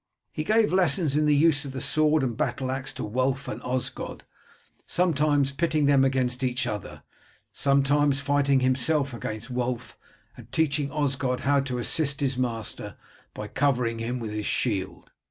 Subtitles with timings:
[0.31, 3.61] He gave lessons in the use of the sword and battle axe to Wulf and
[3.61, 4.23] Osgod,
[4.87, 7.03] sometimes pitting them against each other,
[7.53, 9.99] sometimes fighting himself against Wulf,
[10.35, 12.97] and teaching Osgod how to assist his master
[13.35, 15.11] by covering him with his shield.